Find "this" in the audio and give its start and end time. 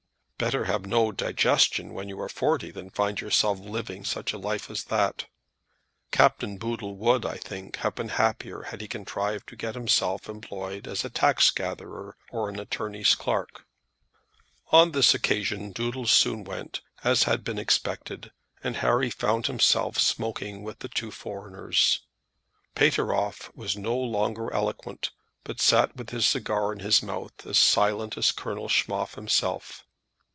14.93-15.13